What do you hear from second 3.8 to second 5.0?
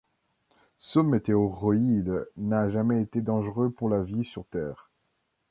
la vie sur Terre.